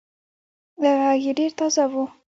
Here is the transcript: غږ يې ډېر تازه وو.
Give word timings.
غږ 0.81 1.17
يې 1.25 1.31
ډېر 1.39 1.51
تازه 1.59 1.85
وو. 1.91 2.05